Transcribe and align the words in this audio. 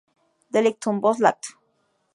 Delictum:Voz 0.57 1.19
lat. 1.19 1.41